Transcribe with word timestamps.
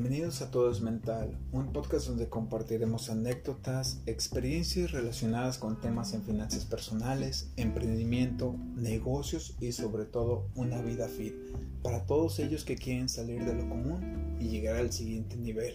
Bienvenidos 0.00 0.42
a 0.42 0.52
Todo 0.52 0.70
es 0.70 0.80
Mental, 0.80 1.36
un 1.50 1.72
podcast 1.72 2.06
donde 2.06 2.28
compartiremos 2.28 3.10
anécdotas, 3.10 4.00
experiencias 4.06 4.92
relacionadas 4.92 5.58
con 5.58 5.80
temas 5.80 6.14
en 6.14 6.22
finanzas 6.22 6.64
personales, 6.66 7.50
emprendimiento, 7.56 8.54
negocios 8.76 9.56
y 9.60 9.72
sobre 9.72 10.04
todo 10.04 10.46
una 10.54 10.80
vida 10.82 11.08
fit 11.08 11.34
para 11.82 12.06
todos 12.06 12.38
ellos 12.38 12.64
que 12.64 12.76
quieren 12.76 13.08
salir 13.08 13.44
de 13.44 13.54
lo 13.54 13.68
común 13.68 14.36
y 14.38 14.50
llegar 14.50 14.76
al 14.76 14.92
siguiente 14.92 15.36
nivel. 15.36 15.74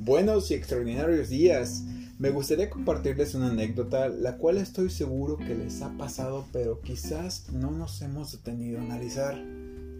Buenos 0.00 0.50
y 0.50 0.54
extraordinarios 0.54 1.28
días. 1.28 1.84
Me 2.18 2.30
gustaría 2.30 2.68
compartirles 2.68 3.36
una 3.36 3.50
anécdota 3.50 4.08
la 4.08 4.38
cual 4.38 4.56
estoy 4.56 4.90
seguro 4.90 5.36
que 5.36 5.54
les 5.54 5.82
ha 5.82 5.96
pasado 5.96 6.46
pero 6.52 6.80
quizás 6.80 7.48
no 7.52 7.70
nos 7.70 8.02
hemos 8.02 8.32
detenido 8.32 8.80
a 8.80 8.82
analizar. 8.82 9.40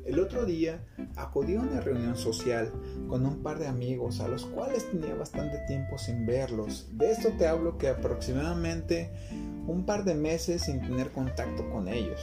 El 0.04 0.18
otro 0.18 0.44
día 0.44 0.84
acudí 1.16 1.54
a 1.54 1.60
una 1.60 1.80
reunión 1.80 2.16
social 2.16 2.72
con 3.08 3.24
un 3.24 3.42
par 3.42 3.58
de 3.58 3.68
amigos 3.68 4.20
a 4.20 4.26
los 4.26 4.44
cuales 4.46 4.90
tenía 4.90 5.14
bastante 5.14 5.58
tiempo 5.68 5.96
sin 5.96 6.26
verlos. 6.26 6.88
De 6.92 7.12
esto 7.12 7.30
te 7.38 7.46
hablo 7.46 7.78
que 7.78 7.88
aproximadamente 7.88 9.10
un 9.66 9.86
par 9.86 10.04
de 10.04 10.14
meses 10.14 10.62
sin 10.62 10.80
tener 10.80 11.12
contacto 11.12 11.70
con 11.70 11.86
ellos. 11.86 12.20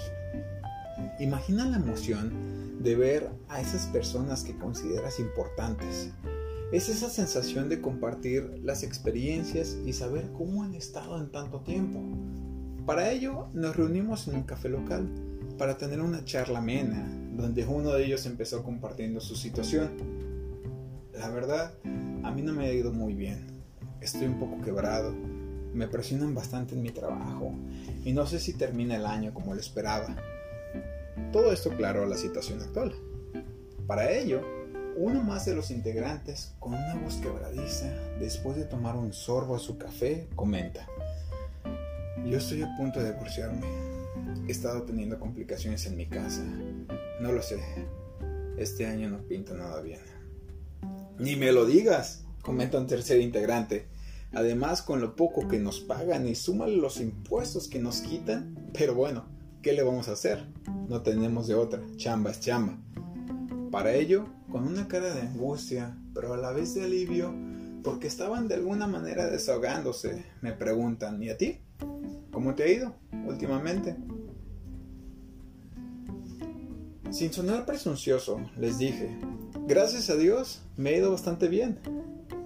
Imagina 1.20 1.66
la 1.66 1.78
emoción 1.78 2.84
de 2.84 2.96
ver 2.96 3.30
a 3.48 3.62
esas 3.62 3.86
personas 3.88 4.44
que 4.44 4.58
consideras 4.58 5.20
importantes. 5.20 6.12
Es 6.74 6.90
esa 6.90 7.10
sensación 7.10 7.70
de 7.70 7.82
compartir 7.82 8.60
las 8.62 8.84
experiencias 8.84 9.78
y 9.86 9.94
saber 9.94 10.32
cómo 10.34 10.64
han 10.64 10.76
estado 10.76 11.18
en 11.18 11.32
tanto 11.32 11.62
tiempo. 11.62 12.00
Para 12.86 13.10
ello 13.12 13.48
nos 13.54 13.76
reunimos 13.76 14.28
en 14.28 14.36
un 14.36 14.44
café 14.44 14.68
local 14.68 15.10
para 15.58 15.78
tener 15.78 16.02
una 16.02 16.24
charla 16.26 16.60
amena, 16.60 17.08
donde 17.40 17.66
uno 17.66 17.94
de 17.94 18.06
ellos 18.06 18.26
empezó 18.26 18.64
compartiendo 18.64 19.20
su 19.20 19.36
situación. 19.36 19.92
La 21.14 21.30
verdad, 21.30 21.74
a 22.24 22.32
mí 22.32 22.42
no 22.42 22.54
me 22.54 22.66
ha 22.66 22.74
ido 22.74 22.92
muy 22.92 23.14
bien. 23.14 23.48
Estoy 24.02 24.28
un 24.28 24.40
poco 24.40 24.62
quebrado, 24.62 25.14
me 25.74 25.88
presionan 25.88 26.34
bastante 26.34 26.76
en 26.76 26.82
mi 26.82 26.92
trabajo 26.92 27.54
y 28.06 28.14
no 28.14 28.26
sé 28.26 28.40
si 28.40 28.54
termina 28.54 28.96
el 28.96 29.06
año 29.06 29.34
como 29.34 29.54
lo 29.54 29.60
esperaba. 29.60 30.16
Todo 31.32 31.52
esto 31.52 31.70
claro 31.72 32.06
la 32.06 32.18
situación 32.18 32.62
actual. 32.62 32.94
Para 33.88 34.12
ello, 34.12 34.42
uno 34.96 35.22
más 35.24 35.46
de 35.46 35.56
los 35.56 35.72
integrantes, 35.72 36.56
con 36.60 36.74
una 36.74 36.96
voz 36.96 37.16
quebradiza, 37.16 37.88
después 38.20 38.58
de 38.58 38.66
tomar 38.66 38.96
un 38.96 39.14
sorbo 39.14 39.56
a 39.56 39.60
su 39.60 39.78
café, 39.78 40.28
comenta, 40.36 40.88
yo 42.26 42.38
estoy 42.38 42.62
a 42.62 42.76
punto 42.76 43.00
de 43.00 43.14
divorciarme. 43.14 43.66
He 44.48 44.52
estado 44.52 44.84
teniendo 44.84 45.20
complicaciones 45.20 45.86
en 45.86 45.96
mi 45.96 46.06
casa. 46.06 46.44
No 47.20 47.34
lo 47.34 47.42
sé. 47.42 47.60
Este 48.58 48.86
año 48.86 49.10
no 49.10 49.20
pinta 49.28 49.54
nada 49.54 49.82
bien. 49.82 50.00
Ni 51.18 51.36
me 51.36 51.52
lo 51.52 51.66
digas, 51.66 52.26
comenta 52.42 52.78
un 52.78 52.88
tercer 52.88 53.20
integrante. 53.20 53.88
Además, 54.32 54.82
con 54.82 55.02
lo 55.02 55.16
poco 55.16 55.48
que 55.48 55.60
nos 55.60 55.82
pagan 55.82 56.28
y 56.28 56.36
súmale 56.36 56.78
los 56.78 57.02
impuestos 57.02 57.68
que 57.68 57.80
nos 57.80 58.02
quitan, 58.02 58.70
pero 58.74 58.96
bueno, 58.96 59.26
¿qué 59.62 59.74
le 59.74 59.84
vamos 59.84 60.08
a 60.08 60.14
hacer? 60.14 60.46
No 60.88 61.02
tenemos 61.02 61.48
de 61.48 61.56
otra, 61.56 61.82
chamba 61.98 62.32
es 62.32 62.40
chamba. 62.40 62.78
Para 63.70 63.94
ello, 63.94 64.26
con 64.50 64.66
una 64.66 64.88
cara 64.88 65.14
de 65.14 65.22
angustia, 65.22 65.98
pero 66.14 66.34
a 66.34 66.38
la 66.38 66.52
vez 66.52 66.74
de 66.74 66.84
alivio, 66.84 67.34
porque 67.84 68.08
estaban 68.08 68.48
de 68.48 68.56
alguna 68.56 68.88
manera 68.88 69.30
desahogándose, 69.30 70.24
me 70.42 70.54
preguntan, 70.54 71.22
¿y 71.22 71.30
a 71.30 71.38
ti? 71.38 71.60
¿Cómo 72.32 72.56
te 72.56 72.64
ha 72.64 72.68
ido 72.68 72.96
últimamente? 73.26 73.98
Sin 77.12 77.34
sonar 77.34 77.66
presuncioso, 77.66 78.40
les 78.56 78.78
dije, 78.78 79.10
gracias 79.68 80.12
a 80.12 80.16
Dios 80.16 80.62
me 80.78 80.92
ha 80.92 80.98
ido 80.98 81.12
bastante 81.12 81.48
bien. 81.48 81.80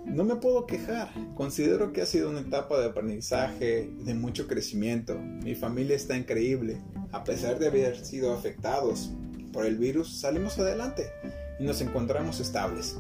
No 0.05 0.23
me 0.23 0.38
puedo 0.38 0.66
quejar, 0.66 1.09
considero 1.36 1.92
que 1.92 2.02
ha 2.02 2.05
sido 2.05 2.30
una 2.30 2.39
etapa 2.39 2.80
de 2.80 2.86
aprendizaje, 2.86 3.89
de 3.99 4.14
mucho 4.14 4.48
crecimiento. 4.48 5.20
Mi 5.20 5.54
familia 5.54 5.98
está 5.98 6.15
increíble, 6.15 6.82
a 7.11 7.26
pesar 7.26 7.60
de 7.60 7.67
haber 7.67 8.05
sido 8.05 8.33
afectados 8.33 9.11
por 9.52 9.65
el 9.65 9.77
virus, 9.77 10.21
salimos 10.21 10.58
adelante 10.58 11.11
y 11.59 11.65
nos 11.65 11.82
encontramos 11.82 12.39
estables. 12.39 12.95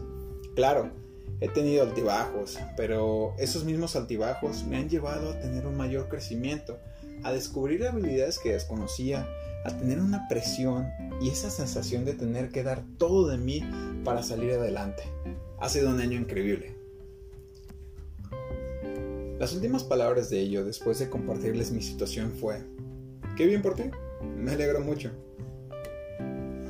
Claro, 0.55 0.91
he 1.39 1.47
tenido 1.47 1.83
altibajos, 1.83 2.59
pero 2.75 3.35
esos 3.39 3.63
mismos 3.63 3.95
altibajos 3.95 4.65
me 4.65 4.75
han 4.75 4.89
llevado 4.89 5.31
a 5.31 5.39
tener 5.39 5.65
un 5.65 5.77
mayor 5.77 6.09
crecimiento, 6.09 6.77
a 7.23 7.31
descubrir 7.31 7.87
habilidades 7.87 8.37
que 8.37 8.51
desconocía, 8.51 9.25
a 9.63 9.77
tener 9.77 9.99
una 9.99 10.27
presión 10.27 10.89
y 11.21 11.29
esa 11.29 11.49
sensación 11.49 12.05
de 12.05 12.13
tener 12.13 12.49
que 12.49 12.63
dar 12.63 12.83
todo 12.97 13.27
de 13.27 13.37
mí 13.37 13.61
para 14.03 14.23
salir 14.23 14.51
adelante. 14.53 15.03
Ha 15.59 15.69
sido 15.69 15.89
un 15.89 15.99
año 15.99 16.19
increíble. 16.19 16.75
Las 19.39 19.53
últimas 19.53 19.83
palabras 19.83 20.29
de 20.29 20.39
ello 20.39 20.63
después 20.63 20.99
de 20.99 21.09
compartirles 21.09 21.71
mi 21.71 21.81
situación 21.81 22.31
fue, 22.31 22.61
qué 23.35 23.45
bien 23.45 23.61
por 23.61 23.75
ti, 23.75 23.83
me 24.37 24.51
alegro 24.51 24.79
mucho. 24.81 25.11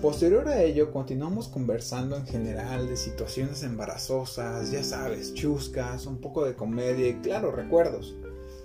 Posterior 0.02 0.48
a 0.50 0.62
ello, 0.62 0.92
continuamos 0.92 1.48
conversando 1.48 2.18
en 2.18 2.25
general 2.25 2.90
de 2.90 2.98
situaciones 2.98 3.64
embarazosas, 3.64 4.70
ya 4.70 4.84
sabes, 4.84 5.34
chuscas, 5.34 6.06
un 6.06 6.18
poco 6.18 6.44
de 6.46 6.56
comedia 6.56 7.08
y 7.08 7.14
claro, 7.22 7.52
recuerdos. 7.52 8.16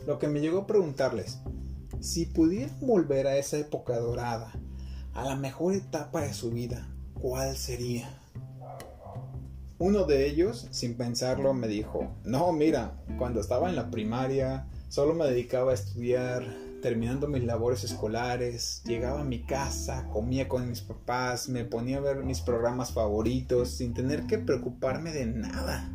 Lo 0.05 0.19
que 0.19 0.27
me 0.27 0.41
llegó 0.41 0.59
a 0.59 0.67
preguntarles, 0.67 1.39
si 2.01 2.27
pudieran 2.27 2.79
volver 2.81 3.27
a 3.27 3.37
esa 3.37 3.59
época 3.59 3.99
dorada, 3.99 4.53
a 5.15 5.25
la 5.25 5.37
mejor 5.37 5.75
etapa 5.75 6.23
de 6.23 6.33
su 6.33 6.51
vida, 6.51 6.89
¿cuál 7.15 7.57
sería? 7.57 8.09
Uno 9.79 10.05
de 10.05 10.29
ellos, 10.29 10.69
sin 10.71 10.97
pensarlo, 10.97 11.55
me 11.55 11.69
dijo, 11.69 12.11
no, 12.25 12.53
mira, 12.53 13.01
cuando 13.17 13.41
estaba 13.41 13.69
en 13.69 13.77
la 13.77 13.91
primaria, 13.91 14.67
solo 14.89 15.15
me 15.15 15.27
dedicaba 15.27 15.71
a 15.71 15.75
estudiar, 15.75 16.45
terminando 16.83 17.29
mis 17.29 17.45
labores 17.45 17.85
escolares, 17.85 18.83
llegaba 18.85 19.21
a 19.21 19.25
mi 19.25 19.45
casa, 19.45 20.09
comía 20.13 20.49
con 20.49 20.69
mis 20.69 20.81
papás, 20.81 21.49
me 21.49 21.65
ponía 21.65 21.99
a 21.99 22.01
ver 22.01 22.25
mis 22.25 22.41
programas 22.41 22.93
favoritos 22.93 23.71
sin 23.71 23.95
tener 23.95 24.27
que 24.27 24.39
preocuparme 24.39 25.13
de 25.13 25.27
nada. 25.27 25.93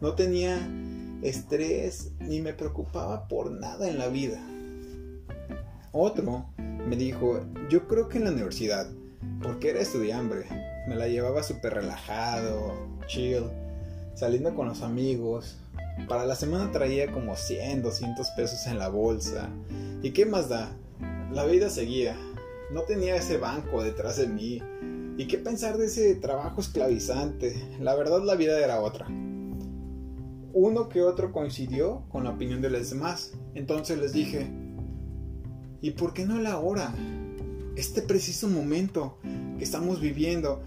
No 0.00 0.14
tenía 0.14 0.56
estrés 1.22 2.12
ni 2.20 2.40
me 2.40 2.54
preocupaba 2.54 3.28
por 3.28 3.50
nada 3.50 3.88
en 3.88 3.98
la 3.98 4.08
vida. 4.08 4.40
Otro 5.92 6.46
me 6.56 6.96
dijo, 6.96 7.40
yo 7.68 7.86
creo 7.86 8.08
que 8.08 8.18
en 8.18 8.24
la 8.24 8.30
universidad, 8.30 8.86
porque 9.42 9.70
era 9.70 9.80
estudiante, 9.80 10.46
me 10.88 10.96
la 10.96 11.08
llevaba 11.08 11.42
súper 11.42 11.74
relajado, 11.74 12.74
chill, 13.06 13.44
saliendo 14.14 14.54
con 14.54 14.68
los 14.68 14.82
amigos. 14.82 15.56
Para 16.08 16.24
la 16.24 16.36
semana 16.36 16.72
traía 16.72 17.10
como 17.12 17.36
100, 17.36 17.82
200 17.82 18.30
pesos 18.30 18.66
en 18.66 18.78
la 18.78 18.88
bolsa. 18.88 19.50
¿Y 20.02 20.12
qué 20.12 20.24
más 20.24 20.48
da? 20.48 20.72
La 21.32 21.44
vida 21.44 21.68
seguía. 21.68 22.16
No 22.72 22.82
tenía 22.82 23.16
ese 23.16 23.36
banco 23.36 23.82
detrás 23.82 24.16
de 24.16 24.28
mí. 24.28 24.62
¿Y 25.18 25.26
qué 25.26 25.36
pensar 25.36 25.76
de 25.76 25.86
ese 25.86 26.14
trabajo 26.14 26.60
esclavizante? 26.60 27.76
La 27.80 27.94
verdad 27.94 28.22
la 28.22 28.36
vida 28.36 28.58
era 28.58 28.80
otra 28.80 29.08
uno 30.52 30.88
que 30.88 31.02
otro 31.02 31.32
coincidió 31.32 32.04
con 32.08 32.24
la 32.24 32.30
opinión 32.30 32.60
de 32.60 32.70
los 32.70 32.90
demás. 32.90 33.32
Entonces 33.54 33.98
les 33.98 34.12
dije, 34.12 34.50
¿y 35.80 35.92
por 35.92 36.12
qué 36.12 36.24
no 36.26 36.38
la 36.38 36.58
hora? 36.58 36.94
Este 37.76 38.02
preciso 38.02 38.48
momento 38.48 39.18
que 39.58 39.64
estamos 39.64 40.00
viviendo, 40.00 40.62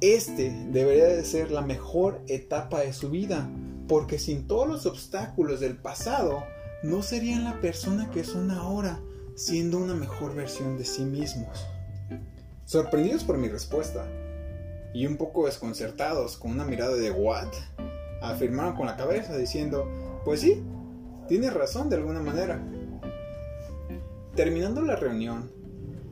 este 0.00 0.50
debería 0.70 1.06
de 1.06 1.24
ser 1.24 1.50
la 1.50 1.62
mejor 1.62 2.22
etapa 2.28 2.80
de 2.80 2.92
su 2.92 3.10
vida, 3.10 3.50
porque 3.88 4.18
sin 4.18 4.46
todos 4.46 4.68
los 4.68 4.86
obstáculos 4.86 5.60
del 5.60 5.76
pasado, 5.76 6.44
no 6.82 7.02
serían 7.02 7.44
la 7.44 7.60
persona 7.60 8.10
que 8.10 8.24
son 8.24 8.50
ahora, 8.50 9.00
siendo 9.34 9.78
una 9.78 9.94
mejor 9.94 10.34
versión 10.34 10.76
de 10.76 10.84
sí 10.84 11.04
mismos. 11.04 11.66
Sorprendidos 12.66 13.24
por 13.24 13.38
mi 13.38 13.48
respuesta, 13.48 14.06
y 14.92 15.06
un 15.06 15.16
poco 15.16 15.46
desconcertados 15.46 16.36
con 16.36 16.52
una 16.52 16.64
mirada 16.64 16.94
de 16.94 17.10
¿what? 17.10 17.48
Afirmaron 18.30 18.74
con 18.74 18.86
la 18.86 18.96
cabeza 18.96 19.36
diciendo, 19.36 19.88
pues 20.24 20.40
sí, 20.40 20.62
tienes 21.28 21.52
razón 21.52 21.88
de 21.88 21.96
alguna 21.96 22.20
manera. 22.20 22.62
Terminando 24.34 24.82
la 24.82 24.96
reunión, 24.96 25.50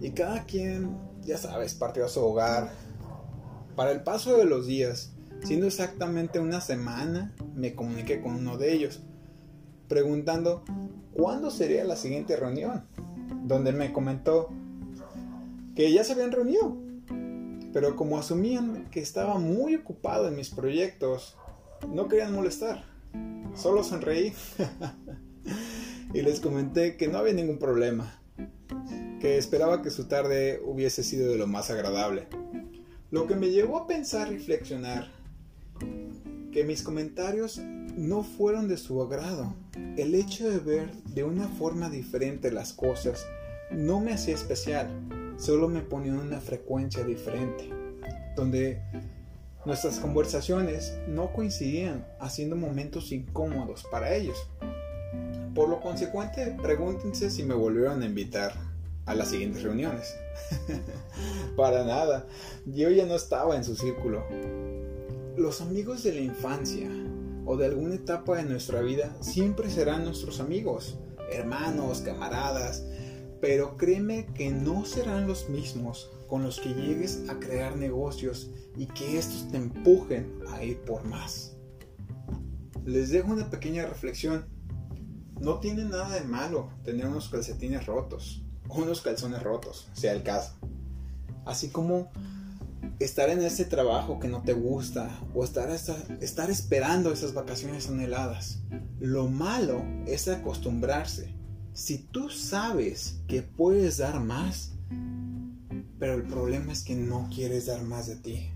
y 0.00 0.10
cada 0.10 0.44
quien, 0.44 0.96
ya 1.22 1.38
sabes, 1.38 1.74
partió 1.74 2.04
a 2.04 2.08
su 2.08 2.20
hogar, 2.20 2.70
para 3.76 3.92
el 3.92 4.02
paso 4.02 4.36
de 4.36 4.44
los 4.44 4.66
días, 4.66 5.12
siendo 5.44 5.66
exactamente 5.66 6.38
una 6.38 6.60
semana, 6.60 7.34
me 7.54 7.74
comuniqué 7.74 8.20
con 8.20 8.34
uno 8.34 8.58
de 8.58 8.72
ellos, 8.72 9.00
preguntando 9.88 10.64
cuándo 11.12 11.50
sería 11.50 11.84
la 11.84 11.96
siguiente 11.96 12.36
reunión, 12.36 12.84
donde 13.44 13.72
me 13.72 13.92
comentó 13.92 14.50
que 15.74 15.92
ya 15.92 16.04
se 16.04 16.12
habían 16.12 16.32
reunido, 16.32 16.76
pero 17.72 17.96
como 17.96 18.18
asumían 18.18 18.90
que 18.90 19.00
estaba 19.00 19.38
muy 19.38 19.74
ocupado 19.74 20.28
en 20.28 20.36
mis 20.36 20.50
proyectos 20.50 21.36
no 21.88 22.08
querían 22.08 22.34
molestar, 22.34 22.84
solo 23.54 23.84
sonreí 23.84 24.32
y 26.14 26.22
les 26.22 26.40
comenté 26.40 26.96
que 26.96 27.08
no 27.08 27.18
había 27.18 27.34
ningún 27.34 27.58
problema, 27.58 28.20
que 29.20 29.38
esperaba 29.38 29.82
que 29.82 29.90
su 29.90 30.06
tarde 30.06 30.60
hubiese 30.64 31.02
sido 31.02 31.30
de 31.30 31.38
lo 31.38 31.46
más 31.46 31.70
agradable. 31.70 32.26
Lo 33.10 33.26
que 33.26 33.36
me 33.36 33.50
llevó 33.50 33.78
a 33.78 33.86
pensar, 33.86 34.30
reflexionar, 34.30 35.10
que 36.52 36.64
mis 36.64 36.82
comentarios 36.82 37.58
no 37.58 38.22
fueron 38.22 38.68
de 38.68 38.76
su 38.76 39.02
agrado. 39.02 39.54
El 39.96 40.14
hecho 40.14 40.48
de 40.50 40.58
ver 40.58 40.92
de 40.92 41.24
una 41.24 41.48
forma 41.48 41.90
diferente 41.90 42.50
las 42.50 42.72
cosas 42.72 43.26
no 43.70 44.00
me 44.00 44.12
hacía 44.12 44.34
especial, 44.34 44.88
solo 45.36 45.68
me 45.68 45.80
ponía 45.80 46.12
en 46.12 46.18
una 46.18 46.40
frecuencia 46.40 47.04
diferente, 47.04 47.70
donde 48.36 48.82
nuestras 49.64 50.00
conversaciones 50.00 50.98
no 51.06 51.32
coincidían, 51.32 52.06
haciendo 52.18 52.56
momentos 52.56 53.12
incómodos 53.12 53.84
para 53.90 54.14
ellos. 54.14 54.36
Por 55.54 55.68
lo 55.68 55.80
consecuente, 55.80 56.56
pregúntense 56.60 57.30
si 57.30 57.44
me 57.44 57.54
volvieron 57.54 58.02
a 58.02 58.06
invitar 58.06 58.54
a 59.06 59.14
las 59.14 59.28
siguientes 59.28 59.62
reuniones. 59.62 60.16
para 61.56 61.84
nada, 61.84 62.26
yo 62.66 62.90
ya 62.90 63.06
no 63.06 63.14
estaba 63.14 63.56
en 63.56 63.64
su 63.64 63.76
círculo. 63.76 64.24
Los 65.36 65.60
amigos 65.60 66.02
de 66.02 66.14
la 66.14 66.20
infancia 66.20 66.88
o 67.44 67.56
de 67.56 67.66
alguna 67.66 67.94
etapa 67.94 68.36
de 68.36 68.44
nuestra 68.44 68.80
vida 68.80 69.14
siempre 69.20 69.70
serán 69.70 70.04
nuestros 70.04 70.40
amigos, 70.40 70.98
hermanos, 71.30 72.00
camaradas, 72.00 72.84
pero 73.40 73.76
créeme 73.76 74.26
que 74.34 74.50
no 74.50 74.84
serán 74.84 75.26
los 75.26 75.48
mismos 75.48 76.10
con 76.32 76.44
los 76.44 76.60
que 76.60 76.72
llegues 76.72 77.24
a 77.28 77.38
crear 77.38 77.76
negocios 77.76 78.48
y 78.74 78.86
que 78.86 79.18
estos 79.18 79.50
te 79.50 79.58
empujen 79.58 80.32
a 80.50 80.64
ir 80.64 80.80
por 80.80 81.04
más. 81.04 81.58
Les 82.86 83.10
dejo 83.10 83.32
una 83.32 83.50
pequeña 83.50 83.84
reflexión. 83.84 84.46
No 85.38 85.60
tiene 85.60 85.84
nada 85.84 86.08
de 86.08 86.22
malo 86.22 86.70
tener 86.84 87.06
unos 87.06 87.28
calcetines 87.28 87.84
rotos 87.84 88.42
o 88.66 88.76
unos 88.76 89.02
calzones 89.02 89.42
rotos, 89.42 89.90
sea 89.92 90.12
el 90.12 90.22
caso. 90.22 90.54
Así 91.44 91.68
como 91.68 92.10
estar 92.98 93.28
en 93.28 93.42
ese 93.42 93.66
trabajo 93.66 94.18
que 94.18 94.28
no 94.28 94.40
te 94.40 94.54
gusta 94.54 95.10
o 95.34 95.44
estar, 95.44 95.68
estar 95.68 96.50
esperando 96.50 97.12
esas 97.12 97.34
vacaciones 97.34 97.90
anheladas. 97.90 98.62
Lo 99.00 99.28
malo 99.28 99.84
es 100.06 100.28
acostumbrarse. 100.28 101.34
Si 101.74 101.98
tú 101.98 102.30
sabes 102.30 103.20
que 103.26 103.42
puedes 103.42 103.98
dar 103.98 104.18
más, 104.18 104.72
pero 106.02 106.14
el 106.14 106.24
problema 106.24 106.72
es 106.72 106.82
que 106.82 106.96
no 106.96 107.30
quieres 107.32 107.66
dar 107.66 107.80
más 107.84 108.08
de 108.08 108.16
ti. 108.16 108.50